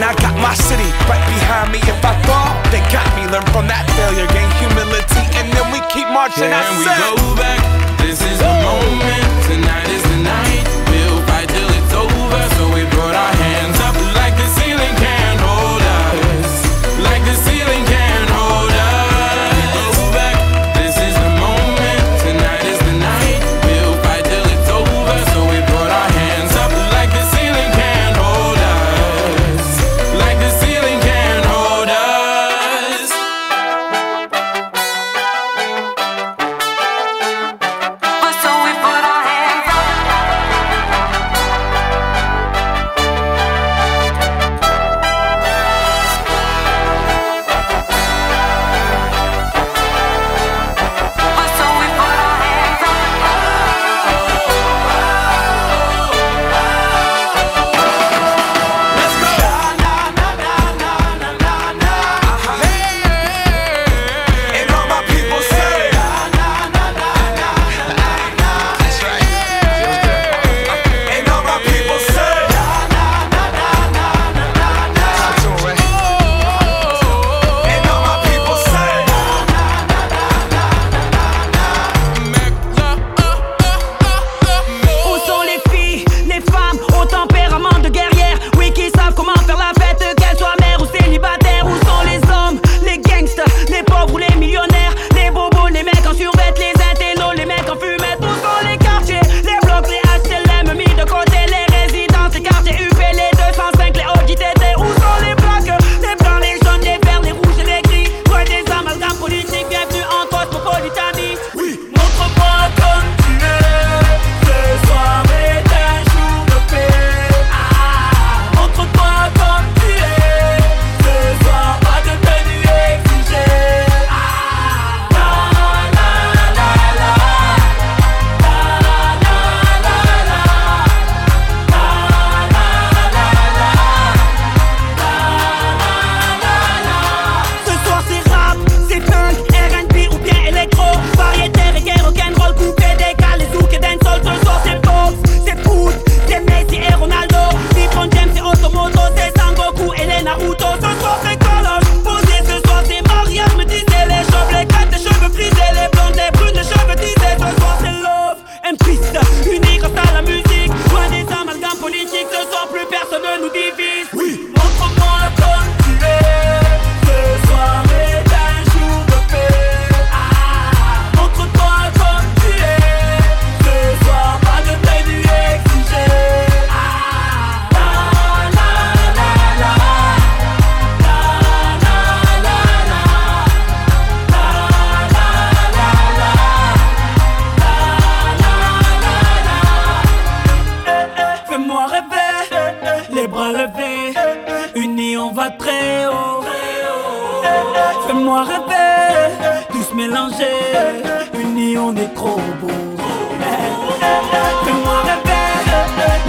I 0.00 0.14
got 0.16 0.32
my 0.40 0.54
city 0.54 0.88
right 1.10 1.20
behind 1.28 1.72
me. 1.74 1.78
If 1.84 2.00
I 2.00 2.14
fall, 2.24 2.54
they 2.72 2.80
got 2.88 3.04
me. 3.18 3.28
Learn 3.28 3.44
from 3.52 3.68
that 3.68 3.84
failure, 3.98 4.28
gain 4.32 4.48
humility, 4.62 5.24
and 5.36 5.50
then 5.52 5.66
we 5.74 5.82
keep 5.92 6.08
marching. 6.08 6.48
I 6.48 6.64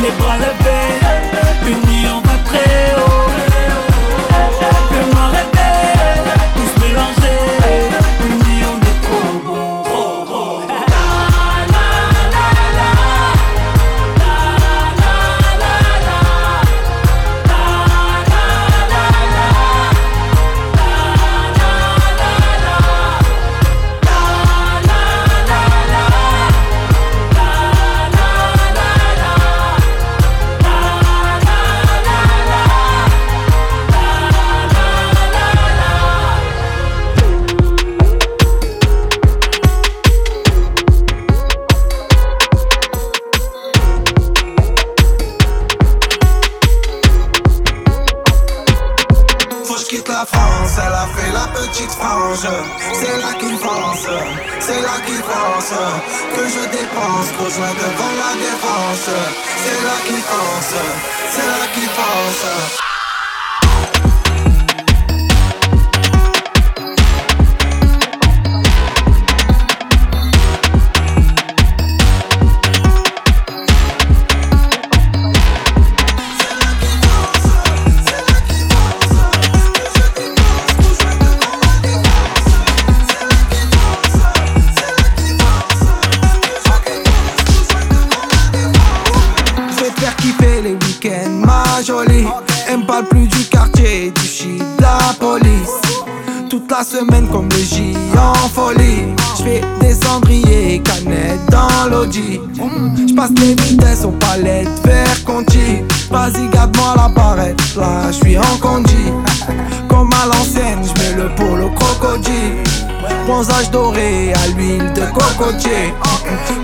mes 0.03 0.17
bras 0.17 0.37
levés. 0.37 0.62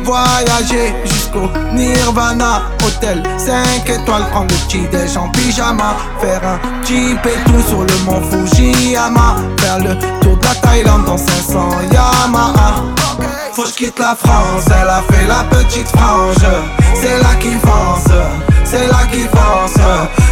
Voyager 0.03 0.93
jusqu'au 1.05 1.49
Nirvana. 1.73 2.63
Hôtel 2.85 3.21
5 3.37 3.89
étoiles, 3.89 4.25
prendre 4.31 4.47
le 4.49 4.65
petit 4.65 4.87
déj 4.91 5.17
en 5.17 5.29
pyjama. 5.29 5.95
Faire 6.19 6.41
un 6.43 6.85
jeep 6.85 7.19
et 7.25 7.49
tout 7.49 7.61
sur 7.67 7.83
le 7.83 8.05
mont 8.05 8.21
Fujiyama. 8.29 9.35
Faire 9.59 9.79
le 9.79 9.95
tour 10.21 10.37
de 10.37 10.45
la 10.45 10.55
Thaïlande 10.55 11.05
dans 11.05 11.17
500 11.17 11.69
Yamaha. 11.91 12.83
Faut 13.53 13.63
que 13.63 13.71
quitte 13.71 13.99
la 13.99 14.15
France, 14.15 14.65
elle 14.67 14.89
a 14.89 15.01
fait 15.11 15.27
la 15.27 15.43
petite 15.49 15.87
frange. 15.89 16.37
C'est 16.95 17.19
là 17.21 17.35
qu'il 17.39 17.57
pense, 17.59 18.07
c'est 18.63 18.87
là 18.87 19.05
qu'il 19.11 19.27
pense 19.27 19.73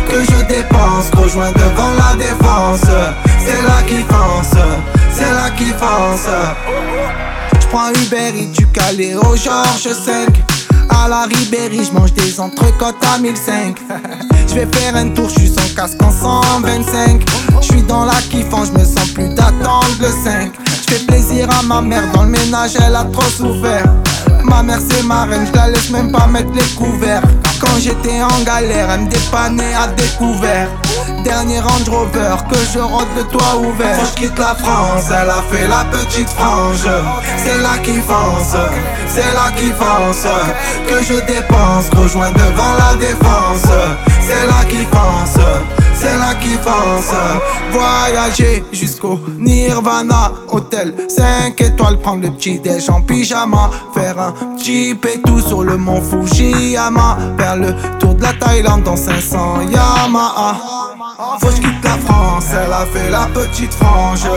Que 0.09 0.21
je 0.23 0.45
dépense, 0.45 1.11
rejoins 1.15 1.51
devant 1.51 1.91
la 1.97 2.15
défense. 2.15 2.89
C'est 3.39 3.61
là 3.61 3.81
qu'il 3.85 4.05
pense, 4.05 4.51
c'est 5.13 5.31
là 5.31 5.49
qu'il 5.57 5.73
pense 5.73 6.27
J'prends 7.69 7.89
Uber 7.89 8.31
et 8.39 8.45
du 8.45 8.65
Calais 8.67 9.15
au 9.15 9.35
Georges 9.35 9.91
5 9.91 10.29
à 10.89 11.09
la 11.09 11.23
Ribéry, 11.23 11.83
je 11.83 11.91
mange 11.91 12.13
des 12.13 12.39
entrecôtes 12.39 12.95
à 13.13 13.17
1005. 13.17 13.77
Je 14.47 14.53
vais 14.53 14.67
faire 14.77 14.95
un 14.95 15.09
tour, 15.09 15.27
je 15.29 15.41
suis 15.41 15.49
sans 15.49 15.75
casque 15.75 16.01
en 16.01 16.09
125. 16.09 17.21
Je 17.61 17.65
suis 17.65 17.83
dans 17.83 18.05
la 18.05 18.15
kiffance, 18.31 18.69
je 18.73 18.79
me 18.79 18.85
sens 18.85 19.09
plus 19.13 19.27
d'attendre 19.29 19.85
le 19.99 20.07
5. 20.07 20.53
Je 20.65 20.93
fais 20.93 21.05
plaisir 21.05 21.49
à 21.51 21.61
ma 21.63 21.81
mère, 21.81 22.09
dans 22.13 22.23
le 22.23 22.29
ménage 22.29 22.77
elle 22.79 22.95
a 22.95 23.03
trop 23.03 23.29
souffert. 23.29 23.85
Ma 24.47 24.63
mère 24.63 24.79
c'est 24.89 25.03
ma 25.03 25.25
reine, 25.25 25.45
je 25.45 25.57
la 25.57 25.67
laisse 25.69 25.89
même 25.89 26.11
pas 26.11 26.27
mettre 26.27 26.51
les 26.53 26.75
couverts. 26.75 27.21
Quand 27.59 27.77
j'étais 27.79 28.21
en 28.21 28.43
galère, 28.43 28.89
elle 28.91 29.01
me 29.01 29.09
dépannait 29.09 29.75
à 29.75 29.87
découvert. 29.87 30.69
Dernier 31.23 31.59
Range 31.59 31.89
Rover 31.89 32.35
que 32.49 32.57
je 32.73 32.79
rentre 32.79 33.13
de 33.17 33.23
toit 33.23 33.57
ouvert. 33.57 33.97
Quand 33.97 34.05
je 34.05 34.21
quitte 34.21 34.39
la 34.39 34.55
France, 34.55 35.05
elle 35.09 35.29
a 35.29 35.41
fait 35.51 35.67
la 35.67 35.83
petite 35.85 36.29
frange. 36.29 36.87
C'est 37.37 37.61
là 37.61 37.77
qui 37.83 37.95
fonce, 37.95 38.55
c'est 39.07 39.33
là 39.33 39.51
qui 39.55 39.71
fonce. 39.71 40.27
Que 40.87 41.03
je 41.03 41.19
dépense, 41.25 41.89
rejoins 41.95 42.31
devant 42.31 42.73
la 42.77 42.95
défense. 42.95 43.67
C'est 44.21 44.47
là 44.47 44.63
qui 44.69 44.85
fonce 44.85 45.43
c'est 45.97 46.17
là 46.17 46.35
qui 46.35 46.55
pense. 46.57 47.13
Voyager 47.71 48.63
jusqu'au 48.71 49.19
Nirvana. 49.37 50.31
Hôtel 50.49 50.93
5 51.07 51.59
étoiles, 51.59 51.99
prendre 51.99 52.23
le 52.23 52.31
petit 52.31 52.59
déj 52.59 52.89
en 52.89 53.01
pyjama. 53.01 53.69
Faire 53.93 54.19
un 54.19 54.33
et 54.67 55.21
tout 55.25 55.39
sur 55.39 55.63
le 55.63 55.77
mont 55.77 56.01
Fujiyama. 56.01 57.17
Faire 57.37 57.55
le 57.55 57.73
tour 57.99 58.15
de 58.15 58.23
la 58.23 58.33
Thaïlande 58.33 58.83
dans 58.83 58.95
500 58.95 59.61
Yamaha 59.61 60.55
Faut 61.39 61.47
que 61.47 61.55
je 61.55 61.61
quitte 61.61 61.83
la 61.83 61.97
France, 62.05 62.45
elle 62.51 62.73
a 62.73 62.85
fait 62.85 63.09
la 63.09 63.27
petite 63.33 63.73
frange. 63.73 64.27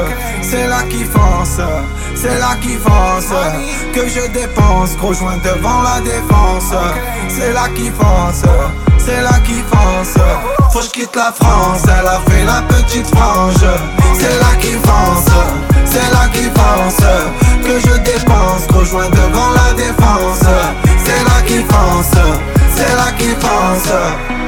C'est 0.42 0.66
là 0.66 0.82
qui 0.88 1.04
fonce, 1.04 1.60
c'est 2.14 2.38
là 2.38 2.56
qui 2.62 2.74
fonce 2.76 3.32
Que 3.92 4.08
je 4.08 4.32
dépense, 4.32 4.96
gros 4.98 5.12
joint 5.12 5.38
devant 5.44 5.82
la 5.82 6.00
défense. 6.00 6.72
C'est 7.28 7.52
là 7.52 7.68
qui 7.74 7.90
fonce 7.90 8.44
c'est 9.10 9.22
là 9.22 9.40
qui 9.44 9.54
fonce 9.54 10.59
Faut 10.72 10.78
que 10.78 10.86
quitte 10.86 11.16
la 11.16 11.32
France, 11.32 11.82
elle 11.84 12.06
a 12.06 12.20
fait 12.28 12.44
la 12.44 12.62
petite 12.62 13.06
frange. 13.08 13.54
C'est 14.14 14.38
là 14.38 14.54
qui 14.60 14.72
fonce, 14.72 15.34
c'est 15.84 16.12
là 16.12 16.28
qui 16.32 16.44
fonce 16.44 17.04
Que 17.64 17.80
je 17.80 17.96
dépense, 17.98 18.66
rejoins 18.72 19.08
devant 19.10 19.50
la 19.50 19.74
défense. 19.74 20.44
C'est 21.04 21.24
là 21.24 21.42
qui 21.44 21.58
fonce, 21.58 22.12
c'est 22.76 22.94
là 22.94 23.10
qui 23.18 23.30
fonce 23.40 24.39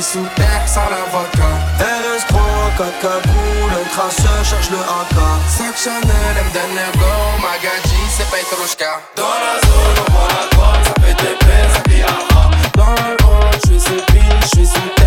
suis 0.00 0.18
sous 0.18 0.26
terre 0.34 0.66
sans 0.66 0.88
l'avocat. 0.90 1.54
RS3, 1.78 2.34
4 2.78 3.00
cagoules, 3.00 3.88
traceur 3.92 4.44
cherche 4.44 4.70
le 4.70 4.78
AK. 4.78 5.16
5 5.48 5.76
Chanel, 5.76 6.36
M 6.38 6.46
donne 6.52 7.00
go, 7.00 7.12
Magadji, 7.42 8.02
c'est 8.10 8.28
Petrushka. 8.28 9.00
Dans 9.16 9.22
la 9.22 9.54
zone, 9.66 10.04
on 10.06 10.12
voit 10.12 10.28
la 10.28 10.56
droite, 10.56 10.84
ça 10.84 10.94
fait 11.02 11.14
des 11.14 11.36
ça 11.72 11.80
crie 11.80 12.02
Dans 12.74 12.94
le 13.06 13.14
hall, 13.24 13.50
je 13.64 13.70
suis 13.70 13.80
sous 13.80 14.02
piche, 14.06 14.24
je 14.42 14.48
suis 14.48 14.66
sous 14.66 14.88
terre 14.96 15.03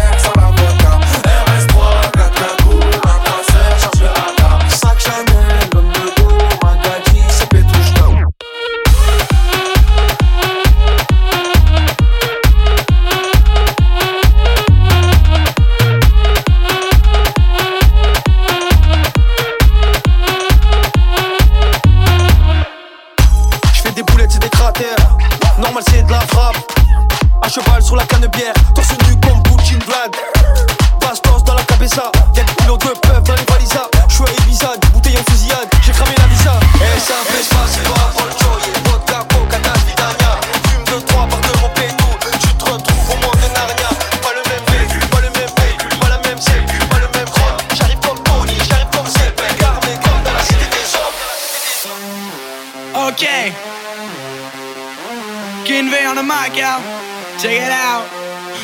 Check 57.40 57.62
it 57.62 57.72
out. 57.72 58.04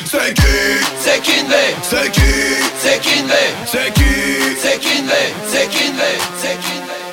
C'est 0.04 0.34
qui? 0.34 0.42
C'est 0.98 1.22
Kinvey 1.22 1.76
C'est 1.82 2.10
qui? 2.10 2.20
C'est 2.78 3.00
Kinvey 3.00 3.54
C'est 3.66 3.94
qui? 3.94 4.02
C'est 4.60 4.80
Kinvey 4.80 5.32
C'est 5.46 5.68
Kinvey 5.68 6.18
C'est 6.38 6.58
Kinvey 6.60 7.04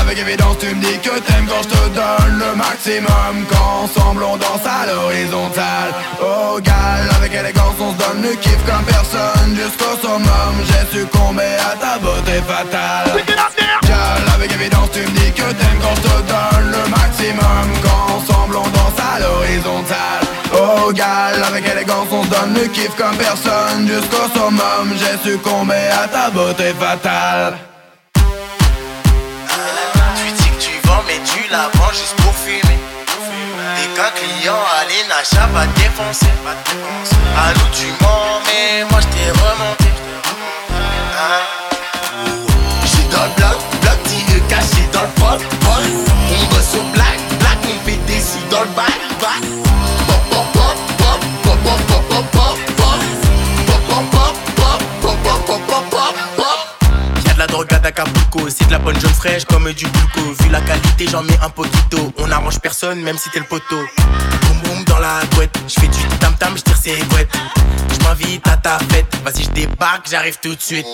avec 0.00 0.18
évidence 0.18 0.56
tu 0.58 0.74
me 0.74 0.80
dis 0.80 0.98
que 0.98 1.18
t'aimes 1.20 1.46
quand 1.46 1.62
je 1.62 1.68
te 1.68 1.88
donne 1.94 2.38
le 2.38 2.56
maximum. 2.56 3.46
Qu'ensemble 3.50 4.22
on 4.22 4.36
danse 4.36 4.64
à 4.64 4.86
l'horizontale. 4.86 5.92
Oh 6.22 6.58
gal, 6.62 7.08
avec 7.16 7.32
élégance 7.34 7.74
on 7.78 7.92
se 7.92 7.98
donne 7.98 8.22
le 8.22 8.34
kiff 8.36 8.58
comme 8.64 8.84
personne 8.84 9.54
Jusqu'au 9.54 9.96
summum, 10.00 10.54
j'ai 10.64 10.98
succombé 10.98 11.44
à 11.60 11.76
ta 11.76 11.98
beauté 11.98 12.40
fatale. 12.48 13.22
Gal, 13.82 14.22
avec 14.34 14.52
évidence 14.52 14.90
tu 14.92 15.00
me 15.00 15.18
dis 15.18 15.32
que 15.32 15.42
t'aimes 15.42 15.80
quand 15.82 15.94
je 15.96 16.02
te 16.02 16.16
donne 16.32 16.70
le 16.70 16.88
maximum. 16.88 17.66
Qu'ensemble 17.82 18.56
on 18.56 18.68
danse 18.68 18.98
à 19.14 19.20
l'horizontale 19.20 20.29
Oh 20.52 20.92
gal, 20.92 21.42
avec 21.44 21.66
élégance 21.66 22.08
on 22.10 22.24
donne 22.24 22.54
le 22.54 22.66
kiff 22.68 22.94
comme 22.96 23.16
personne. 23.16 23.86
Jusqu'au 23.86 24.28
summum, 24.34 24.94
j'ai 24.96 25.30
succombé 25.30 25.74
à 25.74 26.08
ta 26.08 26.30
beauté 26.30 26.74
fatale. 26.78 27.56
Tu 30.16 30.32
dis 30.32 30.50
que 30.50 30.62
tu 30.62 30.72
vends 30.84 31.02
mais 31.06 31.20
tu 31.24 31.50
la 31.50 31.70
vends 31.74 31.92
juste 31.92 32.16
pour 32.16 32.34
fumer. 32.34 32.78
T'es 33.76 33.88
qu'un 33.96 34.10
client, 34.10 34.62
allez 34.80 35.04
Nacha 35.08 35.46
va 35.54 35.66
te 35.66 35.80
défoncer. 35.80 36.26
À 37.36 37.52
nous 37.54 37.70
tu 37.72 37.86
de 57.50 57.74
à 57.74 57.86
Acapulco, 57.86 58.48
c'est 58.48 58.66
de 58.66 58.72
la 58.72 58.78
bonne 58.78 58.98
jaune 59.00 59.12
fraîche 59.12 59.44
comme 59.44 59.70
du 59.72 59.86
bulco 59.86 60.20
Vu 60.40 60.50
la 60.50 60.60
qualité 60.60 61.06
j'en 61.10 61.22
mets 61.22 61.38
un 61.42 61.50
poquito. 61.50 62.12
On 62.18 62.30
arrange 62.30 62.58
personne 62.60 63.00
même 63.00 63.18
si 63.18 63.28
t'es 63.30 63.40
le 63.40 63.44
poteau. 63.44 63.80
Boum 64.42 64.58
boum 64.62 64.84
dans 64.84 64.98
la 64.98 65.20
couette, 65.34 65.56
j'fais 65.66 65.88
du 65.88 65.98
tam 66.20 66.34
tam, 66.38 66.56
j'tire 66.56 66.76
ses 66.76 66.96
boîtes 67.04 67.28
J'm'invite 67.92 68.46
à 68.46 68.56
ta 68.56 68.78
fête, 68.90 69.06
vas-y 69.24 69.44
j'débarque, 69.44 70.08
j'arrive 70.08 70.38
tout 70.40 70.54
de 70.54 70.60
suite. 70.60 70.86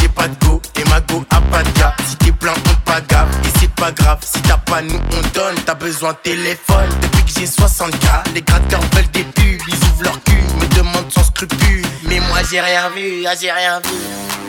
J'ai 0.00 0.08
pas 0.08 0.28
de 0.28 0.34
go 0.44 0.60
et 0.78 0.88
ma 0.90 1.00
go 1.00 1.24
a 1.30 1.40
pas 1.40 1.62
de 1.62 1.78
gars. 1.78 1.94
Si 2.06 2.16
t'es 2.16 2.32
plein 2.32 2.52
on 2.52 2.90
pas 2.90 3.00
gaffe 3.00 3.28
et 3.44 3.58
c'est 3.58 3.74
pas 3.74 3.92
grave 3.92 4.18
Si 4.22 4.40
t'as 4.42 4.58
pas 4.58 4.82
nous 4.82 4.94
on 4.98 5.28
donne, 5.34 5.56
t'as 5.64 5.74
besoin 5.74 6.12
de 6.12 6.18
téléphone. 6.18 6.88
Depuis 7.02 7.24
que 7.24 7.40
j'ai 7.40 7.46
60k, 7.46 8.34
les 8.34 8.42
gratteurs 8.42 8.82
veulent 8.94 9.10
des 9.12 9.24
pubs. 9.24 9.62
Ils 9.68 9.74
ouvrent 9.74 10.04
leur 10.04 10.22
cul, 10.24 10.42
me 10.60 10.66
demandent 10.76 11.10
sans 11.10 11.24
scrupule 11.24 11.82
Mais 12.04 12.20
moi 12.20 12.38
j'ai 12.50 12.60
rien 12.60 12.90
vu, 12.90 13.24
ah 13.26 13.34
j'ai 13.40 13.50
rien 13.50 13.80
vu 13.80 14.47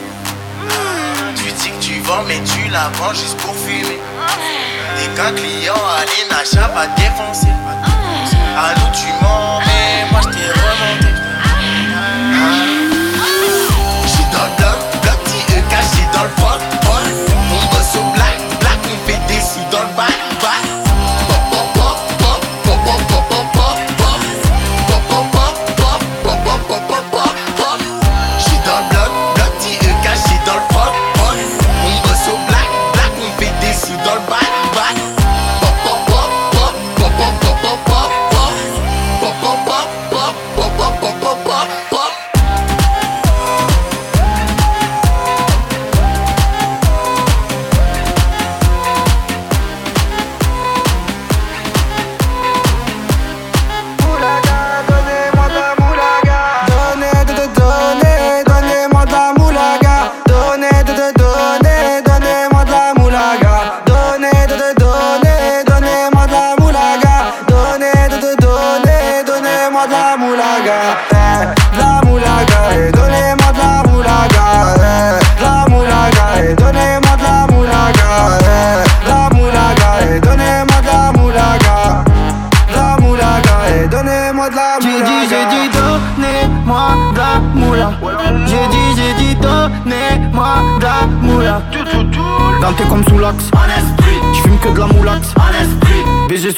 tu 1.35 1.51
dis 1.51 1.71
que 1.71 1.81
tu 1.81 1.99
vends, 2.01 2.23
mais 2.27 2.41
tu 2.43 2.67
la 2.69 2.89
vends 2.95 3.13
juste 3.13 3.37
pour 3.37 3.55
fumer. 3.55 3.99
T'es 4.97 5.07
qu'un 5.15 5.31
client, 5.33 5.73
allez, 5.97 6.25
Nacha 6.29 6.67
va 6.69 6.87
défoncer. 6.95 7.47
À 8.57 8.73
nous, 8.75 8.91
tu 8.93 9.07
mens, 9.21 9.59
mais 9.65 10.11
moi 10.11 10.21
je 10.23 10.29
t'ai 10.29 10.47
remonté. 10.51 10.98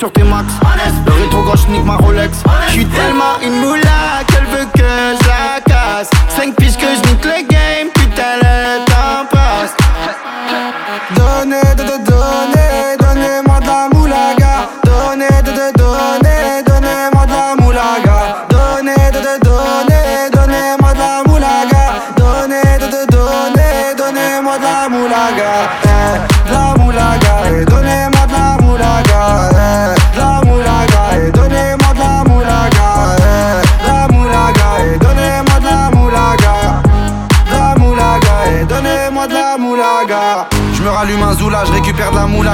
Sur 0.02 0.12
tes 0.12 0.24
max. 0.24 0.52
Le 1.06 1.12
rétro 1.12 1.44
gauche 1.44 1.68
nique 1.70 1.86
ma 1.86 1.96
Rolex. 1.96 2.42
J'suis 2.70 2.88
tellement 2.88 3.40
une 3.44 3.62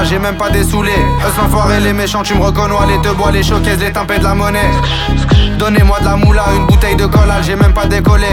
j'ai 0.04 0.20
même 0.20 0.38
pas 0.38 0.50
dessoulé. 0.50 0.92
Eux 0.92 1.42
l'enfoiré, 1.42 1.80
les 1.80 1.94
méchants, 1.94 2.24
tu 2.24 2.36
me 2.36 2.44
reconnais, 2.44 2.74
les 2.88 3.01
te 3.01 3.13
bois, 3.13 3.32
les 3.32 3.44
showcases, 3.44 3.80
les 3.80 3.92
tempêtes 3.92 4.20
de 4.20 4.24
la 4.25 4.36
monnaie. 4.36 4.72
Donnez-moi 5.58 6.00
de 6.00 6.06
la 6.06 6.16
moula, 6.16 6.46
une 6.56 6.66
bouteille 6.68 6.96
de 6.96 7.06
collage, 7.06 7.46
j'ai 7.46 7.56
même 7.56 7.74
pas 7.74 7.86
décollé. 7.86 8.27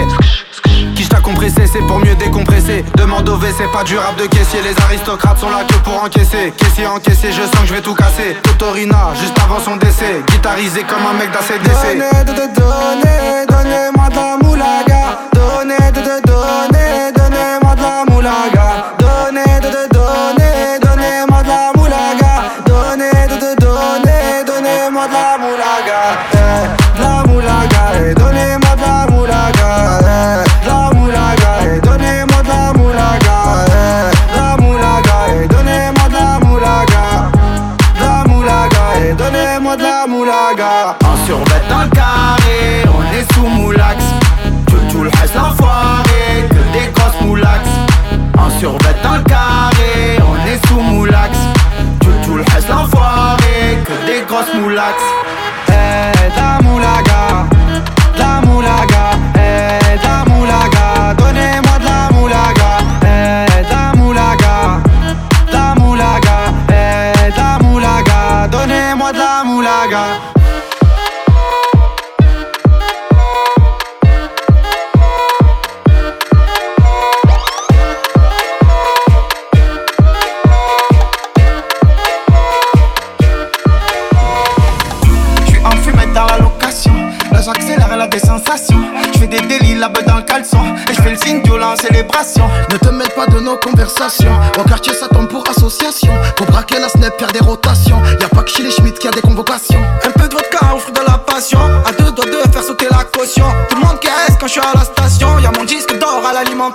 Qui 0.95 1.09
t'a 1.09 1.21
compressé, 1.21 1.67
c'est 1.67 1.81
pour 1.87 1.99
mieux 1.99 2.15
décompresser. 2.15 2.85
Demande 2.97 3.29
au 3.29 3.39
c'est 3.57 3.71
pas 3.73 3.85
du 3.85 3.97
rap 3.97 4.17
de 4.17 4.27
caissier. 4.27 4.61
Les 4.63 4.81
aristocrates 4.85 5.39
sont 5.39 5.51
là 5.51 5.65
que 5.67 5.75
pour 5.77 6.03
encaisser. 6.03 6.53
Caissier 6.57 6.87
encaissé, 6.87 7.33
je 7.33 7.43
sens 7.43 7.61
que 7.63 7.67
je 7.67 7.75
vais 7.75 7.81
tout 7.81 7.95
casser. 7.95 8.37
Totorina, 8.43 9.13
juste 9.21 9.37
avant 9.45 9.61
son 9.61 9.77
décès. 9.77 10.23
Guitarisé 10.31 10.83
comme 10.83 11.05
un 11.09 11.15
mec 11.19 11.31
d'ACDC. 11.33 11.99
Donnez, 11.99 12.25
de, 12.25 12.33
de, 12.33 12.47
donnez, 12.55 13.47
donnez-moi 13.49 14.09
de 14.09 14.15
la 14.15 14.37
moulaga. 14.43 15.19
Donnez, 15.33 15.91
de, 15.93 16.01
de, 16.01 16.21
donnez, 16.27 17.13
donnez-moi 17.17 17.75
de 17.75 17.83
la 17.83 18.05
moulaga. 18.09 18.93
Donnez, 18.99 19.61
de, 19.61 19.89
de, 19.89 19.94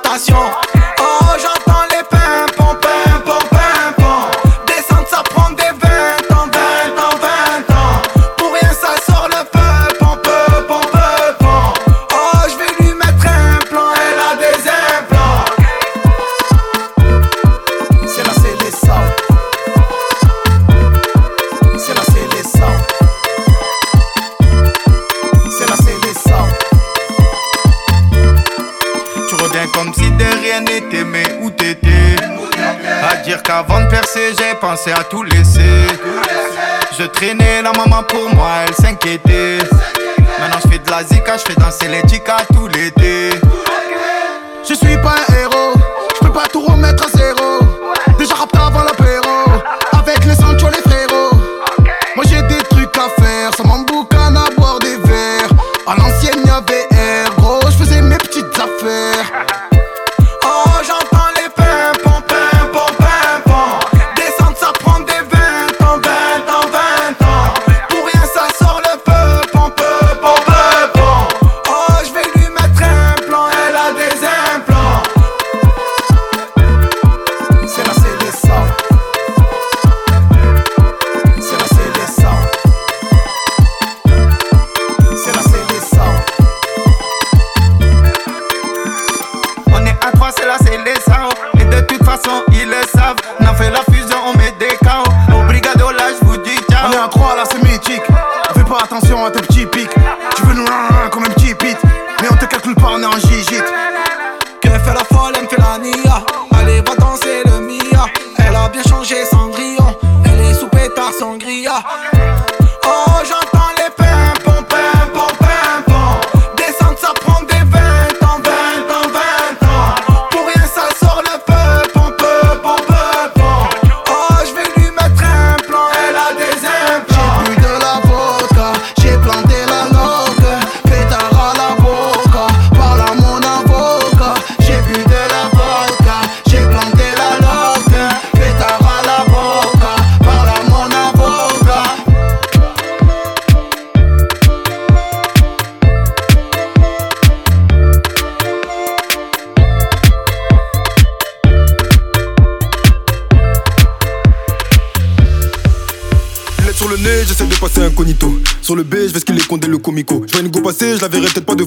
à 0.05 0.78
pensé 34.79 34.91
à 34.91 35.03
tout 35.03 35.23
laisser. 35.23 35.87
Je 36.97 37.03
traînais 37.03 37.61
la 37.61 37.71
maman 37.71 38.03
pour 38.03 38.33
moi, 38.33 38.49
elle 38.67 38.75
s'inquiétait. 38.75 39.59
Maintenant 40.39 40.59
je 40.63 40.69
fais 40.69 40.79
de 40.79 40.89
la 40.89 41.03
zika, 41.03 41.37
je 41.37 41.53
fais 41.53 41.59
danser 41.59 41.87
les 41.87 42.01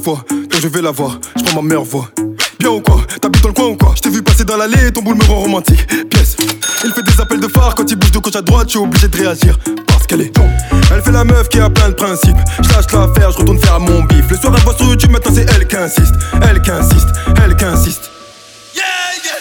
Quand 0.05 0.19
je 0.61 0.67
vais 0.67 0.83
la 0.83 0.91
voir, 0.91 1.19
je 1.37 1.45
prends 1.45 1.62
ma 1.62 1.69
meilleure 1.69 1.85
voix. 1.85 2.09
Bien 2.59 2.71
ou 2.71 2.81
quoi? 2.81 3.03
T'habites 3.21 3.41
dans 3.43 3.49
le 3.49 3.55
coin 3.55 3.67
ou 3.67 3.77
quoi? 3.77 3.93
Je 3.95 4.03
t'ai 4.03 4.11
vu 4.11 4.21
passer 4.21 4.45
dans 4.45 4.57
l'allée, 4.57 4.91
ton 4.93 5.01
boule 5.01 5.15
me 5.15 5.23
rend 5.25 5.37
romantique. 5.37 5.87
Pièce. 6.11 6.37
Il 6.85 6.91
fait 6.93 7.05
des 7.05 7.21
appels 7.21 7.38
de 7.38 7.47
phare 7.47 7.77
quand 7.77 7.88
il 7.88 7.97
bouge 7.97 8.11
de 8.11 8.19
gauche 8.19 8.35
à 8.35 8.43
droite, 8.43 8.67
je 8.67 8.71
suis 8.71 8.79
obligé 8.81 9.07
de 9.07 9.17
réagir. 9.17 9.57
Parce 9.87 10.07
qu'elle 10.09 10.23
est. 10.23 10.33
Elle 10.93 11.03
fait 11.03 11.12
la 11.12 11.23
meuf 11.23 11.49
qui 11.49 11.61
a 11.61 11.71
plein 11.71 11.91
de 11.91 11.95
principes. 11.95 12.37
Je 12.62 12.69
lâche 12.71 12.87
l'affaire, 12.93 13.31
je 13.31 13.38
retourne 13.38 13.61
faire 13.61 13.79
mon 13.79 14.03
bif. 14.03 14.29
Le 14.29 14.37
soir, 14.37 14.53
elle 14.57 14.62
voit 14.65 14.77
sur 14.77 14.87
YouTube, 14.87 15.12
maintenant 15.12 15.33
c'est 15.35 15.47
elle 15.55 15.69
qui 15.69 15.77
insiste. 15.77 16.15
Elle 16.51 16.61
qui 16.61 16.71
insiste, 16.73 17.09
elle 17.45 17.57
qui 17.57 17.65
insiste. 17.65 18.11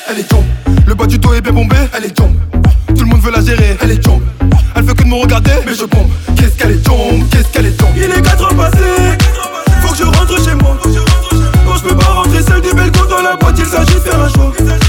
Elle 0.10 0.20
est 0.20 0.28
tombe. 0.28 0.46
Le 0.86 0.94
bas 0.94 1.08
du 1.08 1.18
dos 1.18 1.34
est 1.34 1.42
bien 1.42 1.54
bombé, 1.54 1.78
elle 1.98 2.06
est 2.06 2.16
tombe. 2.16 2.36
Tout 2.88 3.04
le 3.04 3.06
monde 3.06 3.22
veut 3.22 3.32
la 3.32 3.42
gérer, 3.42 3.78
elle 3.82 3.92
est 3.92 4.04
tombe. 4.04 4.22
Elle 4.76 4.84
veut 4.84 4.94
que 4.94 5.04
de 5.04 5.08
me 5.08 5.16
regarder, 5.16 5.54
mais 5.66 5.74
je 5.74 5.86
bombe. 5.86 6.10
Qu'est-ce 6.36 6.58
qu'elle 6.58 6.72
est 6.72 6.84
tombe, 6.84 7.28
qu'est-ce 7.30 7.48
qu'elle 7.48 7.66
est 7.66 7.78
tombe. 7.78 7.96
Il 7.96 8.04
est 8.04 8.22
4 8.22 8.44
heures 8.44 8.56
passées, 8.56 9.18
faut 9.92 9.98
que 9.98 9.98
je 9.98 10.18
rentre 10.18 10.44
chez 10.44 10.56
moi. 10.56 10.78
Non, 11.66 11.76
je 11.76 11.84
peux 11.84 11.96
pas 11.96 12.06
rentrer 12.06 12.42
seul 12.42 12.62
du 12.62 12.74
balcon 12.74 13.06
dans 13.10 13.22
la 13.22 13.36
boîte, 13.36 13.56
il 13.58 13.66
s'agit 13.66 13.96
de 13.96 14.00
faire 14.00 14.20
un 14.20 14.30
choix. 14.30 14.81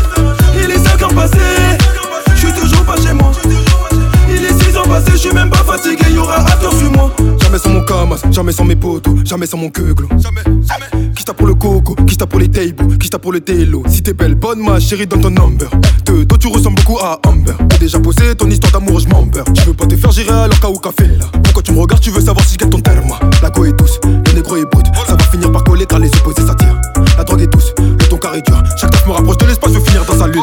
Jamais 8.42 8.52
sans 8.52 8.64
mes 8.64 8.74
potos, 8.74 9.14
jamais 9.24 9.46
sans 9.46 9.56
mon 9.56 9.70
queuglo. 9.70 10.08
Jamais, 10.18 10.42
jamais. 10.44 11.12
Qui 11.14 11.24
t'a 11.24 11.32
pour 11.32 11.46
le 11.46 11.54
coco, 11.54 11.94
qui 12.08 12.16
t'a 12.16 12.26
pour 12.26 12.40
les 12.40 12.48
tables, 12.48 12.98
qui 12.98 13.08
t'a 13.08 13.20
pour 13.20 13.30
le 13.30 13.40
télo. 13.40 13.84
Si 13.86 14.02
t'es 14.02 14.14
belle, 14.14 14.34
bonne 14.34 14.58
ma 14.60 14.80
chérie, 14.80 15.06
donne 15.06 15.20
ton 15.20 15.30
number. 15.30 15.70
De 16.06 16.24
dos, 16.24 16.36
tu 16.36 16.48
ressembles 16.48 16.74
beaucoup 16.82 16.98
à 16.98 17.20
Amber. 17.24 17.52
T'as 17.68 17.78
déjà 17.78 18.00
posé 18.00 18.34
ton 18.34 18.50
histoire 18.50 18.72
d'amour, 18.72 18.98
je 18.98 19.06
m'embeurre. 19.06 19.44
Tu 19.54 19.62
veux 19.62 19.74
pas 19.74 19.86
te 19.86 19.94
faire 19.94 20.10
gérer 20.10 20.32
alors 20.32 20.58
qu'à 20.58 20.68
ou 20.68 20.78
café 20.78 21.06
là. 21.06 21.26
Pourquoi 21.44 21.62
tu 21.62 21.70
me 21.70 21.78
regardes, 21.78 22.02
tu 22.02 22.10
veux 22.10 22.20
savoir 22.20 22.44
si 22.44 22.54
je 22.54 22.58
gagne 22.58 22.70
ton 22.70 22.80
terme. 22.80 23.12
La 23.42 23.50
go 23.50 23.64
est 23.64 23.78
douce, 23.78 24.00
le 24.04 24.32
négro 24.32 24.56
est 24.56 24.64
brut. 24.64 24.86
Ça 25.06 25.14
va 25.14 25.24
finir 25.24 25.52
par 25.52 25.62
coller 25.62 25.86
car 25.86 26.00
les 26.00 26.08
opposés 26.08 26.44
s'attirent. 26.44 26.80
La 27.16 27.22
drogue 27.22 27.42
est 27.42 27.46
douce, 27.46 27.72
le 27.78 28.08
ton 28.08 28.16
carré 28.16 28.42
dur. 28.42 28.60
Chaque 28.76 28.90
taf 28.90 29.06
me 29.06 29.12
rapproche 29.12 29.38
de 29.38 29.46
l'espace, 29.46 29.70
veut 29.70 29.80
finir 29.80 30.04
dans 30.04 30.18
sa 30.18 30.26
lune. 30.26 30.42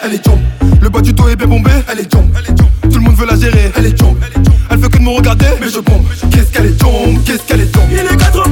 Elle 0.00 0.14
est 0.14 0.22
tombe, 0.22 0.38
le 0.80 0.88
bas 0.88 1.00
du 1.00 1.12
dos 1.12 1.26
est 1.26 1.34
bien 1.34 1.48
bombé, 1.48 1.72
elle 1.90 1.98
est 1.98 2.04
tombe. 2.04 2.30
Tout 2.82 2.98
le 2.98 3.00
monde 3.00 3.16
veut 3.16 3.26
la 3.26 3.34
gérer, 3.34 3.72
elle 3.74 3.86
est 3.86 3.98
tombe. 3.98 4.16
Me 5.06 5.12
regarder, 5.12 5.46
mais 5.60 5.68
je 5.68 5.78
bombe. 5.78 6.04
Qu'est-ce 6.32 6.50
qu'elle 6.50 6.66
est 6.66 6.80
tombe, 6.80 7.22
qu'est-ce 7.24 7.42
qu'elle 7.44 7.60
est 7.60 7.70
tombe. 7.70 7.88
Il 7.92 7.98
est 7.98 8.16
4 8.16 8.38
heures 8.38 8.48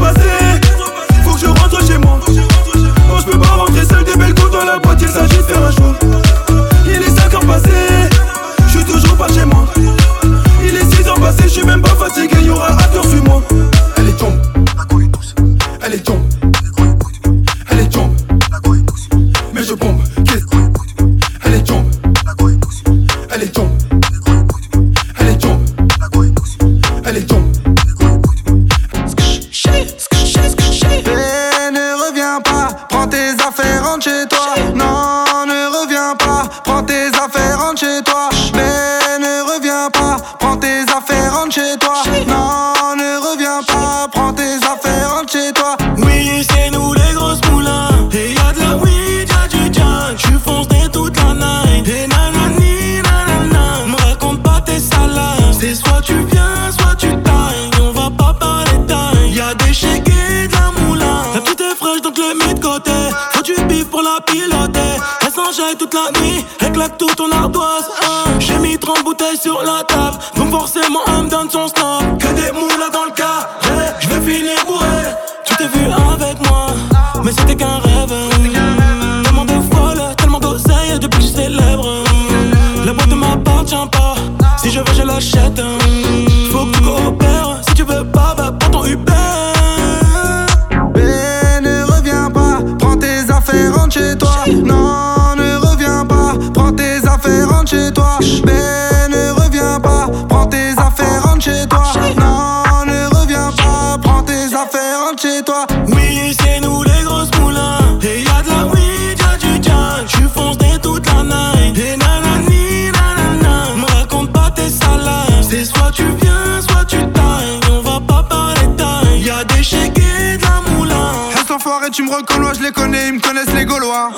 tu 121.95 122.03
me 122.03 122.11
reconnais, 122.11 122.55
je 122.57 122.63
les 122.63 122.73
connais, 122.73 123.09
ils 123.09 123.15
me 123.15 123.21
connaissent 123.21 123.55
les 123.55 123.65
Gaulois. 123.65 124.11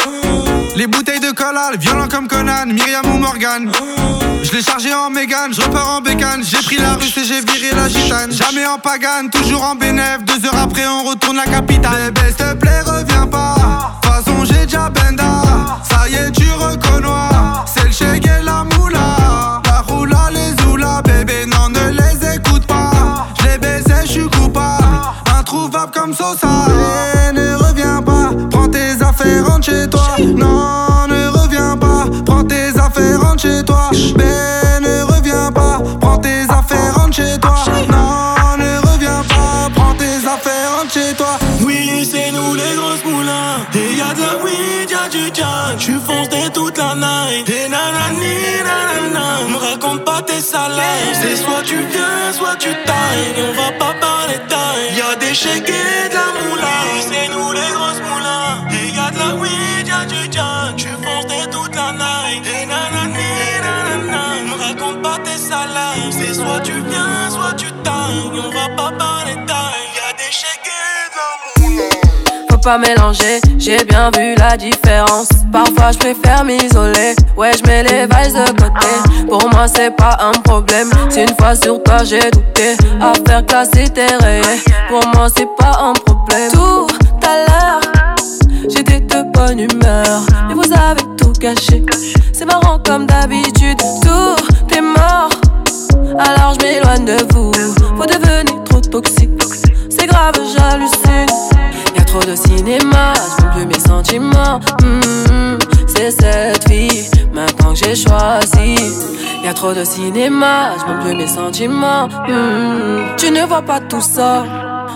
Les 0.77 0.87
bouteilles 0.87 1.21
de 1.21 1.31
collal, 1.33 1.77
violent 1.79 2.09
comme 2.09 2.27
Conan, 2.27 2.65
Myriam 2.67 3.05
ou 3.13 3.19
Morgan. 3.19 3.71
Je 4.43 4.53
l'ai 4.53 4.63
chargé 4.63 4.95
en 4.95 5.11
Mégane, 5.11 5.53
je 5.53 5.61
repars 5.61 5.97
en 5.97 6.01
bécane. 6.01 6.43
J'ai 6.43 6.63
pris 6.63 6.79
la 6.79 6.95
russe 6.95 7.15
et 7.19 7.25
j'ai 7.25 7.41
viré 7.41 7.75
la 7.77 7.89
gitane. 7.89 8.33
Jamais 8.33 8.67
en 8.67 8.79
pagane, 8.79 9.29
toujours 9.29 9.63
en 9.63 9.75
bénéf. 9.75 10.25
Deux 10.25 10.47
heures 10.47 10.59
après, 10.59 10.87
on 10.87 11.05
retourne 11.05 11.37
la 11.37 11.45
capitale. 11.45 12.13
Bébé, 12.13 12.29
s'il 12.29 12.37
te 12.37 12.55
plaît, 12.55 12.81
reviens 12.81 13.27
pas. 13.27 13.55
De 13.57 14.09
toute 14.09 14.15
façon, 14.15 14.45
j'ai 14.45 14.65
déjà 14.65 14.89
benda. 14.89 15.43
Ça 15.87 16.09
y 16.09 16.15
est, 16.15 16.33
tu 16.33 16.51
reconnais. 16.53 17.07
C'est 17.67 17.85
le 17.85 17.93
chèque 17.93 18.27
et 18.27 18.43
la 18.43 18.65
moula. 18.65 19.61
La 19.67 19.81
roula, 19.81 20.31
les 20.33 20.65
oula, 20.65 21.03
bébé, 21.03 21.45
non, 21.47 21.69
ne 21.69 21.91
les 21.91 22.37
écoute 22.37 22.67
pas. 22.67 23.27
Je 23.39 23.49
les 23.49 23.59
baisais, 23.59 24.07
je 24.07 24.13
suis 24.13 24.29
coupable. 24.31 24.85
Introuvable 25.39 25.93
comme 25.93 26.15
Sosa. 26.15 27.16
Non, 29.69 31.09
ne 31.09 31.27
reviens 31.27 31.77
pas, 31.77 32.05
prends 32.25 32.45
tes 32.45 32.69
affaires, 32.79 33.21
rentre 33.21 33.43
chez 33.43 33.65
toi. 33.65 33.91
Mais 34.17 34.81
ne 34.81 35.03
reviens 35.03 35.51
pas, 35.51 35.81
prends 36.01 36.19
tes 36.19 36.45
affaires, 36.49 36.95
rentre 36.95 37.17
chez 37.17 37.37
toi. 37.41 37.66
Et 43.75 43.97
y'a 43.97 44.15
de 44.15 44.21
la 44.21 44.43
weed, 44.43 44.91
y'a 44.91 45.09
du 45.09 45.25
jazz. 45.35 45.77
J'suis 45.79 46.01
foncé 46.07 46.51
toute 46.55 46.79
la 46.79 46.95
night. 46.95 47.49
Et 47.49 47.69
nanani, 47.69 48.37
nanana. 48.65 49.27
Me 49.51 49.57
raconte 49.57 50.05
pas 50.05 50.23
tes 50.23 50.41
salaires. 50.41 51.15
C'est 51.21 51.37
soit 51.37 51.63
tu 51.63 51.77
viens, 51.77 52.33
soit 52.33 52.57
tu 52.57 52.71
tailles. 52.71 53.35
On 53.49 53.53
va 53.53 53.73
pas 53.73 53.95
parler 54.01 54.39
taille. 54.49 54.97
Y'a 54.97 55.15
des 55.17 55.35
chèques 55.35 55.69
et 55.69 56.09
de 56.09 56.15
la 56.15 56.29
moula. 56.41 56.77
C'est 57.01 57.29
nous 57.35 57.53
les 57.53 57.71
grosses 57.77 58.03
moulins. 58.09 58.65
Et 58.71 58.89
y'a 58.97 59.11
de 59.11 59.19
la 59.19 59.35
weed, 59.37 59.87
y'a 59.87 60.05
du 60.07 60.33
jazz. 60.33 61.06
Mélanger, 72.75 73.41
j'ai 73.59 73.85
bien 73.85 74.11
vu 74.11 74.35
la 74.37 74.57
différence. 74.57 75.29
Parfois 75.53 75.93
je 75.93 75.99
préfère 75.99 76.45
m'isoler, 76.45 77.15
ouais 77.37 77.53
je 77.57 77.67
mets 77.67 77.85
les 77.85 78.03
vibes 78.03 78.35
de 78.35 78.51
côté. 78.61 79.27
Pour 79.29 79.49
moi 79.51 79.67
c'est 79.73 79.95
pas 79.95 80.19
un 80.21 80.33
problème, 80.41 80.91
si 81.09 81.21
une 81.21 81.35
fois 81.39 81.55
sur 81.55 81.81
toi 81.85 82.03
j'ai 82.05 82.29
douté. 82.31 82.77
Affaire 83.01 83.47
classée 83.47 83.89
t'es 83.95 84.09
pour 84.89 85.07
moi 85.15 85.29
c'est 85.35 85.49
pas 85.57 85.79
un 85.81 85.93
problème. 85.93 86.51
Tout 86.53 86.87
à 87.25 87.37
l'heure, 87.47 88.17
j'étais 88.69 89.01
de 89.01 89.23
bonne 89.33 89.61
humeur, 89.61 90.23
mais 90.49 90.55
vous 90.55 90.73
avez 90.73 91.03
tout 91.17 91.33
gâché. 91.39 91.85
C'est 92.33 92.47
marrant 92.47 92.81
comme 92.85 93.07
d'habitude, 93.07 93.79
tout 94.03 94.77
est 94.77 94.81
mort. 94.81 95.31
Alors 96.19 96.55
je 96.59 96.67
m'éloigne 96.67 97.05
de 97.05 97.33
vous, 97.33 97.53
vous 97.53 98.07
devenez 98.07 98.65
trop 98.65 98.81
toxique. 98.81 99.31
C'est 99.89 100.07
grave, 100.07 100.35
j'hallucine. 100.35 101.56
Trop 102.19 102.31
de 102.31 102.35
cinéma, 102.35 103.13
je 103.39 103.45
plus 103.53 103.67
mes 103.67 103.79
sentiments. 103.79 104.59
Hmm, 104.83 105.59
c'est 105.87 106.11
cette 106.11 106.67
vie, 106.67 107.11
maintenant 107.35 107.75
que 107.75 107.79
j'ai 107.79 107.95
choisi. 107.95 108.77
Y'a 109.45 109.53
trop 109.53 109.75
de 109.75 109.85
cinéma, 109.85 110.71
je 110.79 111.05
plus 111.05 111.15
mes 111.15 111.27
sentiments. 111.27 112.09
Hmm, 112.27 113.17
tu 113.19 113.31
ne 113.31 113.45
vois 113.47 113.61
pas 113.61 113.81
tout 113.81 114.01
ça, 114.01 114.45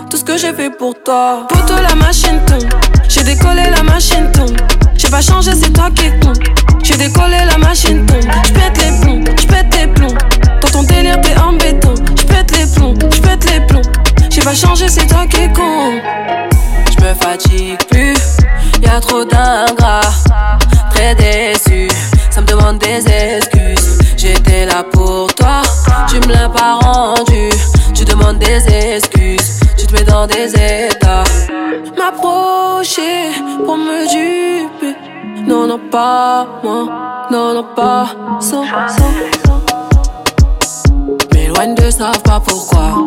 tout 0.09 0.17
ce 0.17 0.23
que 0.23 0.35
j'ai 0.35 0.51
fait 0.51 0.71
pour 0.71 0.95
toi. 1.03 1.45
Poto 1.47 1.75
la 1.87 1.93
machine 1.93 2.39
tombe, 2.47 2.67
j'ai 3.07 3.23
décollé 3.23 3.69
la 3.69 3.83
machine 3.83 4.31
tombe. 4.31 4.57
J'ai 4.97 5.09
pas 5.09 5.21
changé, 5.21 5.51
c'est 5.53 5.71
toi 5.71 5.89
qui 5.93 6.09
con. 6.21 6.33
J'ai 6.81 6.97
décollé 6.97 7.37
la 7.45 7.59
machine 7.59 8.03
tombe, 8.07 8.31
j'pète 8.45 8.77
les 8.83 8.99
plombs, 8.99 9.23
j'pète 9.39 9.77
les 9.79 9.87
plombs. 9.93 10.17
Dans 10.59 10.69
ton 10.69 10.83
délire 10.83 11.21
t'es 11.21 11.37
en 11.37 11.53
béton, 11.53 11.93
j'pète 12.15 12.57
les 12.57 12.65
plombs, 12.65 12.95
j'pète 13.11 13.45
les 13.51 13.59
plombs. 13.67 13.91
J'ai 14.31 14.41
pas 14.41 14.55
changé, 14.55 14.89
c'est 14.89 15.05
toi 15.05 15.27
qui 15.27 15.47
con. 15.53 16.01
Je 17.01 17.07
me 17.07 17.13
fatigue 17.15 17.83
plus, 17.89 18.15
y'a 18.83 18.99
trop 18.99 19.25
d'ingrats. 19.25 20.01
Très 20.91 21.15
déçu, 21.15 21.87
ça 22.29 22.41
me 22.41 22.45
demande 22.45 22.77
des 22.77 23.03
excuses. 23.07 23.97
J'étais 24.15 24.67
là 24.67 24.83
pour 24.83 25.33
toi, 25.33 25.63
tu 26.07 26.17
me 26.27 26.31
l'as 26.31 26.49
pas 26.49 26.75
rendu. 26.75 27.49
Tu 27.95 28.05
demandes 28.05 28.37
des 28.37 28.67
excuses, 28.67 29.61
tu 29.77 29.87
te 29.87 29.93
mets 29.93 30.03
dans 30.03 30.27
des 30.27 30.53
états. 30.53 31.23
M'approcher 31.97 33.31
pour 33.65 33.77
me 33.77 34.07
duper. 34.07 34.95
Non, 35.47 35.65
non, 35.65 35.79
pas 35.91 36.45
moi, 36.63 37.27
non, 37.31 37.53
non, 37.55 37.65
pas 37.75 38.09
sans, 38.39 38.63
sans. 38.63 39.11
M'éloigne 41.33 41.73
de 41.73 41.89
savent 41.89 42.21
pas 42.21 42.39
pourquoi. 42.39 43.05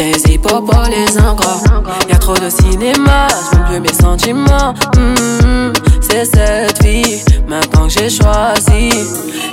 Les 0.00 0.32
hippopos, 0.32 0.88
les 0.88 1.18
ingrats. 1.18 1.60
Y'a 2.08 2.16
trop 2.16 2.32
de 2.32 2.48
cinéma, 2.48 3.28
je 3.28 3.58
montre 3.58 3.68
plus 3.68 3.80
mes 3.80 3.92
sentiments. 3.92 4.72
Hmm, 4.96 5.74
c'est 6.00 6.24
cette 6.24 6.82
vie, 6.82 7.22
maintenant 7.46 7.86
que 7.86 7.92
j'ai 7.92 8.08
choisi. 8.08 8.88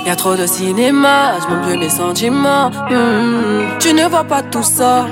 Y'a 0.06 0.16
trop 0.16 0.36
de 0.36 0.46
cinéma, 0.46 1.32
je 1.38 1.54
montre 1.54 1.68
plus 1.68 1.76
mes 1.76 1.90
sentiments. 1.90 2.70
Hmm, 2.88 3.78
tu 3.78 3.92
ne 3.92 4.08
vois 4.08 4.24
pas 4.24 4.40
tout 4.40 4.62
ça, 4.62 5.04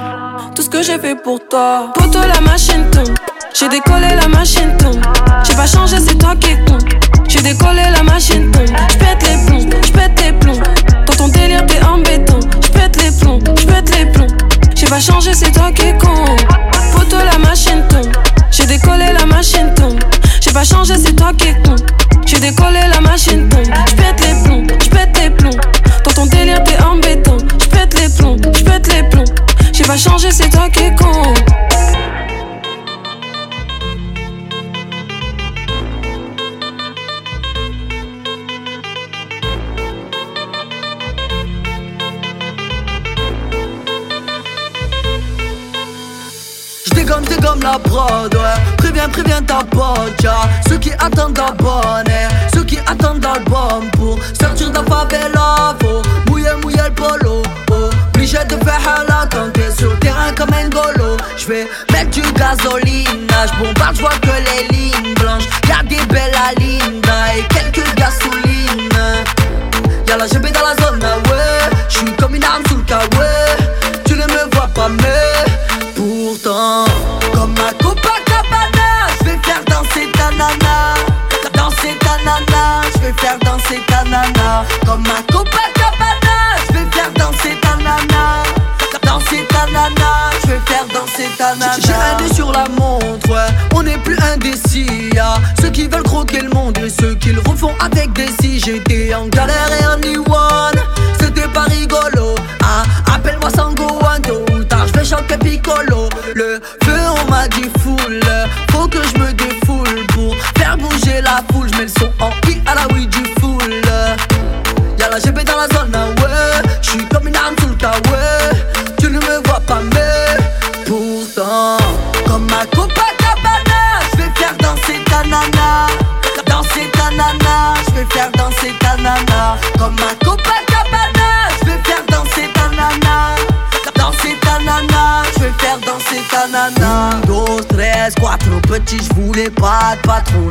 tout 0.55 0.63
ce 0.63 0.71
que 0.71 0.83
j'ai 0.83 0.99
fait 0.99 1.17
pour 1.23 1.39
toi. 1.47 1.93
Poto, 1.95 2.19
la 2.27 2.41
machine 2.41 2.89
tombe. 2.91 3.15
J'ai 3.53 3.69
décollé 3.69 4.09
la 4.19 4.29
machine 4.29 4.75
tombe. 4.79 5.03
J'ai 5.45 5.55
pas 5.55 5.67
changé, 5.67 5.97
c'est 6.01 6.17
toi 6.17 6.35
qui 6.41 6.57
con. 6.65 6.79
J'ai 7.29 7.43
décollé 7.43 7.83
la 7.93 8.03
machine 8.03 8.51
tombe. 8.53 8.75
Changé, 20.67 20.95
c'est 20.99 21.15
toi 21.15 21.33
qui 21.33 21.53
con. 21.63 21.77
J'ai 22.27 22.41
décollé 22.41 22.81
la 22.91 22.96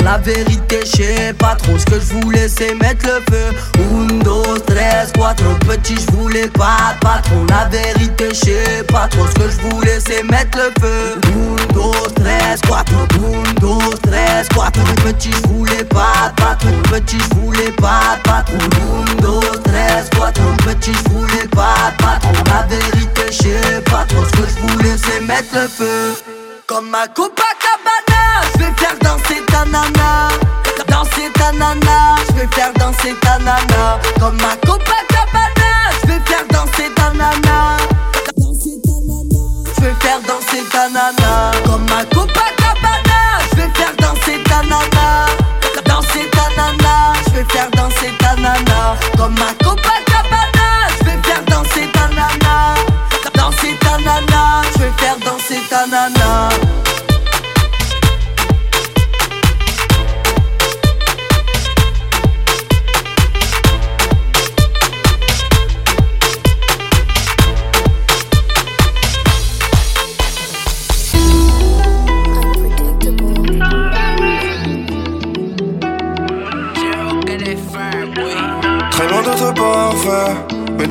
La 0.03 0.17
vérité, 0.17 0.79
j'sais 0.85 1.33
pas 1.33 1.55
trop. 1.55 1.77
Ce 1.77 1.85
que 1.85 1.99
j'voulais, 1.99 2.47
c'est 2.47 2.75
mettre 2.75 3.05
le 3.07 3.21
feu. 3.29 3.51
1, 3.79 4.23
2, 4.23 4.59
13, 4.65 5.11
4 5.13 5.59
petits, 5.59 5.97
j'voulais 6.07 6.47
pas 6.47 6.93
de 6.93 6.99
patron. 6.99 7.45
La 7.49 7.65
vérité, 7.69 8.29
j'sais 8.33 8.83
pas 8.83 9.07
trop. 9.07 9.25
Ce 9.27 9.33
que 9.33 9.49
j'voulais, 9.49 9.99
c'est 10.05 10.23
mettre 10.23 10.57
le 10.57 10.71
feu. 10.81 11.19
1, 11.69 11.73
2, 11.73 12.23
13, 12.23 12.61
4 12.61 12.93
1, 12.93 13.59
2, 13.61 13.97
13, 14.03 14.47
4 14.49 14.95
petits, 15.03 15.31
j'voulais 15.43 15.83
pas 15.85 16.29
de 16.29 16.41
patron. 16.41 16.81
Petit, 16.91 17.17
j'voulais 17.31 17.71
pas 17.71 18.17
de 18.17 18.21
patron. 18.23 18.57
1, 19.09 19.21
2, 19.21 19.39
13, 19.63 20.09
4 20.11 20.41
petits, 20.65 20.93
j'voulais 21.05 21.47
pas 21.47 21.91
de 21.91 22.03
patron. 22.03 22.43
La 22.47 22.63
vérité, 22.67 23.21
j'sais 23.31 23.81
pas 23.81 24.05
trop. 24.07 24.23
Ce 24.25 24.31
que 24.31 24.47
j'voulais, 24.47 24.95
c'est 24.97 25.21
mettre 25.21 25.53
le 25.53 25.67
feu. 25.67 26.15
Comme 26.67 26.89
ma 26.89 27.07
Copacabana, 28.55 28.63
j'vais 28.63 28.73
faire 28.77 28.97
danser 29.01 29.43
ta 29.47 29.65
nana. 29.65 30.29
Danser 30.87 31.31
ta 31.33 31.51
nana, 31.51 32.15
j'vais 32.29 32.47
faire 32.53 32.73
danser 32.73 33.15
ta 33.21 33.37
nana. 33.39 33.99
Comme 34.19 34.37
ma 34.37 34.55
Copacabana, 34.65 35.71
j'vais 36.03 36.19
faire 36.25 36.45
danser 36.51 36.89
ta 36.95 37.11
nana. 37.13 37.77
J'vais 39.77 39.95
faire 39.99 40.21
danser 40.27 40.63
ta 40.71 40.89
nana. 40.89 41.51
Comme 41.65 41.85
ma 41.89 42.03
Copacabana, 42.05 43.19
j'vais 43.51 43.69
faire 43.75 43.95
danser 43.99 44.43
ta 44.43 44.61
nana. 44.63 45.25
Danser 45.85 46.29
ta 46.31 46.49
nana, 46.57 47.13
j'vais 47.27 47.45
faire 47.45 47.69
danser 47.71 48.11
ta 48.19 48.35
nana. 48.35 48.95
Comme 49.17 49.35
ma 49.35 49.53
Copacabana, 49.63 50.67
j'vais 51.01 51.19
faire 51.23 51.43
danser 51.47 51.87
ta 51.93 52.07
nana. 52.09 52.75
Danser 53.33 53.77
ta 53.81 53.97
nana, 53.97 54.61
j'vais 54.75 54.91
faire 54.97 55.17
danser 55.25 55.61
ta 55.69 55.85
nana. 55.87 56.49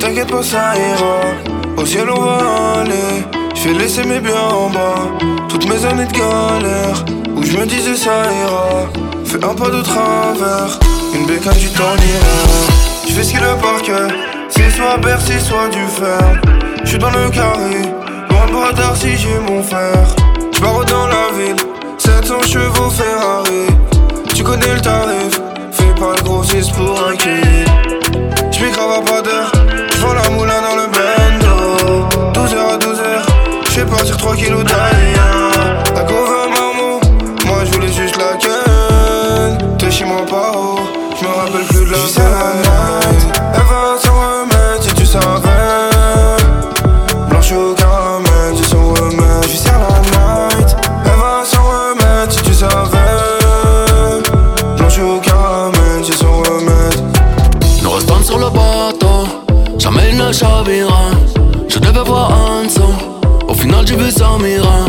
T'inquiète 0.04 0.30
pas, 0.30 0.42
ça 0.42 0.74
ira. 0.76 1.20
Au 1.76 1.86
ciel, 1.86 2.08
on 2.10 2.20
va 2.20 2.80
aller. 2.80 3.24
Je 3.54 3.70
laisser 3.70 4.04
mes 4.04 4.20
biens 4.20 4.48
en 4.50 4.68
bas. 4.68 5.08
Toutes 5.48 5.66
mes 5.68 5.84
années 5.86 6.06
de 6.06 6.12
galère, 6.12 7.04
où 7.34 7.42
je 7.42 7.56
me 7.56 7.64
disais 7.64 7.96
ça 7.96 8.24
ira. 8.42 8.90
Fais 9.24 9.42
un 9.42 9.54
pas 9.54 9.70
de 9.70 9.82
travers, 9.82 10.78
une 11.14 11.26
bécane, 11.26 11.56
tu 11.58 11.68
t'en 11.70 11.94
iras. 12.12 12.64
Je 13.08 13.12
fais 13.14 13.22
ce 13.22 13.30
qu'il 13.30 13.40
le 13.40 13.56
parquet, 13.60 14.14
c'est 14.48 14.70
soit 14.70 14.98
Bercy, 14.98 15.40
soit 15.40 15.68
du 15.68 15.84
fer. 15.98 16.40
Je 16.82 16.88
suis 16.90 16.98
dans 16.98 17.10
le 17.10 17.30
carré, 17.30 17.82
loin 18.30 18.46
de 18.46 18.52
bras 18.52 18.94
si 18.94 19.16
j'ai 19.16 19.38
mon 19.48 19.62
fer. 19.62 20.04
Je 20.52 20.60
dans 20.60 21.06
la 21.06 21.26
ville, 21.36 21.56
700 21.98 22.42
chevaux 22.42 22.90
Ferrari. 22.90 23.66
Tu 24.34 24.42
connais 24.42 24.74
le 24.74 24.80
tarif, 24.80 25.40
fais 25.72 25.94
pas 26.00 26.14
le 26.16 26.22
grossiste 26.22 26.72
pour 26.72 27.08
un 27.08 27.16
kill. 27.16 27.64
J'm'y 28.52 28.70
crave 28.70 28.98
à 28.98 29.02
pas 29.02 29.22
d'heure, 29.22 29.52
12h, 33.84 33.86
j'fais 33.86 33.86
partir 33.86 34.16
3 34.16 34.36
kilos 34.36 34.64
d'ailleurs 34.64 35.82
La 35.94 36.02
couve 36.02 36.16
à 36.16 36.48
marmot, 36.48 37.00
moi 37.46 37.64
j'voulais 37.64 37.92
juste 37.92 38.16
la 38.16 38.36
ken. 38.36 39.76
T'es 39.78 39.90
chez 39.90 40.04
moi 40.04 40.24
pas 40.28 40.52
haut, 40.56 40.78
j'me 41.18 41.26
rappelle 41.26 41.66
plus 41.66 41.84
de 41.86 41.90
la 41.90 41.98
la 41.98 42.54
night, 42.54 43.40
elle 43.54 43.62
va 43.62 43.96
s'en 44.02 44.14
remettre 44.14 44.82
si 44.82 44.94
tu 44.94 45.06
savais 45.06 45.50
Blanche 47.28 47.52
au 47.52 47.74
caramel, 47.74 48.56
j'ai 48.56 48.64
son 48.64 48.92
remède, 48.94 49.44
j'suis 49.44 49.64
la 49.66 50.58
night. 50.58 50.76
Elle 51.04 51.20
va 51.20 51.44
s'en 51.44 51.62
remettre 51.62 52.32
si 52.32 52.42
tu 52.42 52.54
savais 52.54 52.98
Blanche 54.76 54.98
au 54.98 55.18
caramel, 55.20 56.04
j'ai 56.04 56.12
son 56.12 56.38
remède 56.42 57.00
Nous 57.82 57.90
restons 57.90 58.22
sur 58.22 58.38
le 58.38 58.46
bateau, 58.46 59.28
jamais 59.78 60.10
il 60.10 60.16
ne 60.18 60.32
chavira. 60.32 61.10
Je 61.68 61.78
devais 61.78 62.04
voir 62.04 62.30
en 62.30 62.64
dessous, 62.64 62.94
final 63.64 63.86
j'ai 63.86 63.96
vu 63.96 64.10
ça 64.10 64.28
mira. 64.40 64.84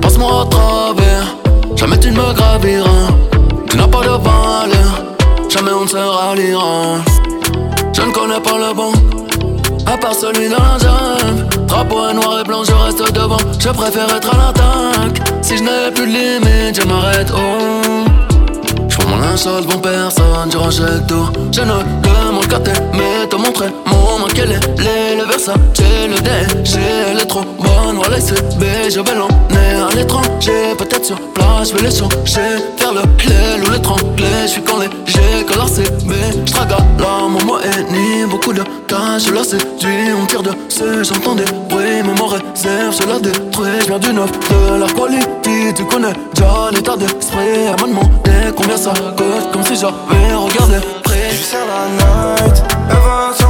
Passe-moi 0.00 0.42
à 0.42 0.46
travers, 0.46 1.26
jamais 1.76 1.98
tu 1.98 2.10
ne 2.10 2.16
me 2.16 2.32
graviras. 2.34 3.08
Tu 3.68 3.76
n'as 3.76 3.88
pas 3.88 4.02
de 4.02 4.16
valeur, 4.28 4.92
jamais 5.48 5.72
on 5.72 5.82
ne 5.84 5.88
se 5.88 5.96
ralliera. 5.96 6.98
Je 7.94 8.02
ne 8.02 8.12
connais 8.12 8.40
pas 8.40 8.58
le 8.58 8.74
bon, 8.74 8.92
à 9.86 9.96
part 9.96 10.14
celui 10.14 10.48
dans 10.50 10.58
la 10.58 10.78
jungle. 10.78 11.46
Drapeau 11.66 12.12
noir 12.12 12.40
et 12.40 12.44
blanc, 12.44 12.62
je 12.64 12.72
reste 12.72 13.12
devant. 13.14 13.38
Je 13.58 13.70
préfère 13.70 14.14
être 14.14 14.30
à 14.34 14.38
l'attaque. 14.38 15.18
Si 15.40 15.56
je 15.56 15.62
n'ai 15.62 15.90
plus 15.94 16.06
de 16.06 16.12
limite, 16.12 16.80
je 16.80 16.86
m'arrête. 16.86 17.32
Oh. 17.34 18.04
J'prends 18.88 19.08
mon 19.08 19.16
linge 19.16 19.44
devant 19.44 19.78
personne, 19.78 20.50
je 20.52 20.58
rachète 20.58 21.06
tout 21.06 21.28
Je 21.50 21.62
ne 21.62 21.78
demande 22.02 22.46
qu'à 22.46 22.58
t'aimer, 22.58 23.21
montrer 23.42 23.68
mon 23.86 24.18
main 24.20 24.32
Quel 24.34 24.52
est 24.52 24.78
les, 24.78 25.16
le 25.16 25.24
Versace, 25.26 25.56
le 25.78 26.18
DG 26.20 26.78
Elle 27.10 27.20
est 27.20 27.26
trop 27.26 27.42
bonne, 27.58 27.96
voilà 27.96 28.20
CB 28.20 28.90
Je 28.90 29.00
vais 29.00 29.14
l'emmener 29.14 29.90
à 29.90 29.94
l'étranger 29.94 30.74
Peut-être 30.78 31.04
sur 31.04 31.20
place, 31.32 31.70
je 31.70 31.74
vais 31.76 31.82
les 31.82 31.94
changer. 31.94 32.62
Faire 32.76 32.92
le 32.92 33.02
l'aile 33.28 33.62
ou 33.66 33.70
l'étrangler 33.72 34.42
Je 34.44 34.52
suis 34.52 34.62
quand 34.62 34.78
léger, 34.78 35.44
que 35.46 35.54
leur 35.54 35.68
CB 35.68 36.14
J'trague 36.46 36.70
là, 36.70 37.28
mon 37.28 37.44
mot 37.44 37.58
est 37.58 37.90
ni 37.92 38.24
Beaucoup 38.30 38.52
de 38.52 38.62
cash, 38.86 39.26
je 39.26 39.32
la 39.32 39.44
séduis 39.44 40.12
On 40.20 40.26
tire 40.26 40.42
dessus, 40.42 41.04
j'entends 41.04 41.34
des 41.34 41.44
bruits 41.68 42.02
mot 42.02 42.26
réserve, 42.26 42.94
je 43.00 43.08
la 43.08 43.18
détruis. 43.18 43.80
Je 43.80 43.86
viens 43.86 43.98
du 43.98 44.12
neuf, 44.12 44.30
de 44.30 44.78
la 44.78 44.86
quality 44.86 45.74
Tu 45.74 45.84
connais. 45.84 46.12
Déjà 46.34 46.70
l'état 46.72 46.96
d'esprit 46.96 47.66
Elle 47.66 47.80
m'a 47.80 47.86
demandé 47.86 48.52
combien 48.56 48.76
ça 48.76 48.92
coûte 49.16 49.52
Comme 49.52 49.64
si 49.64 49.76
j'avais 49.76 50.34
regardé. 50.34 50.76
Près 51.02 51.30
Je 51.30 51.56
la 51.56 52.44
night, 52.44 52.62
elle 52.92 53.41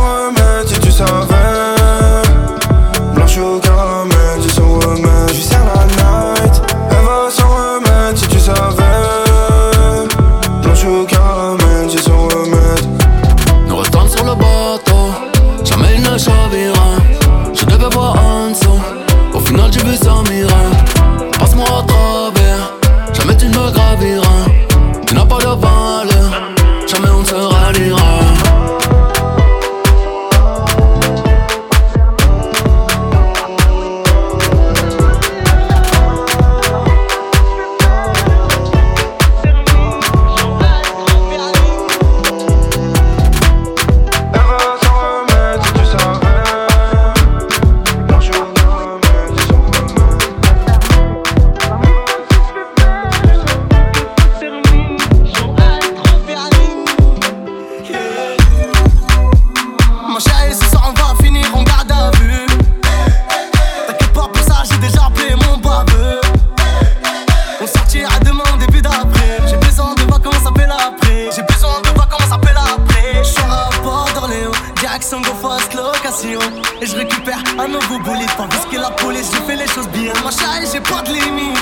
l'action, 75.02 75.20
go 75.20 75.34
fast 75.40 75.74
location. 75.74 76.40
Et 76.80 76.86
je 76.86 76.96
récupère 76.96 77.42
un 77.58 77.68
nouveau 77.68 77.98
bullet. 77.98 78.26
Tandis 78.36 78.56
que 78.70 78.76
la 78.76 78.90
police, 78.90 79.30
je 79.32 79.42
fais 79.42 79.56
les 79.56 79.66
choses 79.66 79.88
bien. 79.88 80.12
Ma 80.22 80.30
et 80.30 80.66
j'ai 80.72 80.80
pas 80.80 81.02
de 81.02 81.12
limite. 81.12 81.58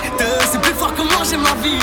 C'est 0.50 0.60
plus 0.60 0.74
fort 0.74 0.94
que 0.94 1.02
moi, 1.02 1.22
j'ai 1.28 1.36
ma 1.36 1.54
vie. 1.62 1.78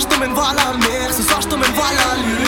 je 0.00 0.06
t'emmène 0.06 0.34
voir 0.34 0.54
la 0.54 0.76
mer, 0.86 1.12
ce 1.12 1.22
soir 1.22 1.40
je 1.40 1.48
t'emmène 1.48 1.72
voir 1.72 1.90
la 1.92 2.22
lune 2.22 2.47